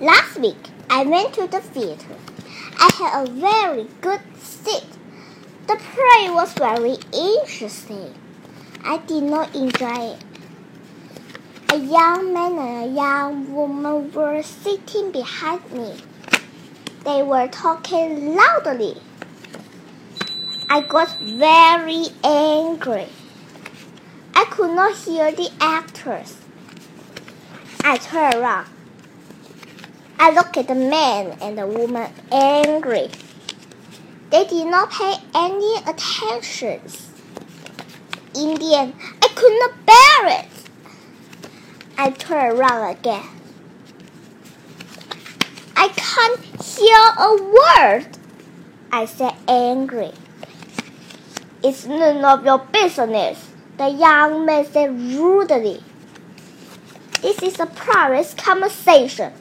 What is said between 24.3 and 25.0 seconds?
I could not